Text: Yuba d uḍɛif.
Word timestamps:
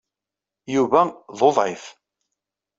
Yuba 0.73 1.01
d 1.37 1.39
uḍɛif. 1.47 1.83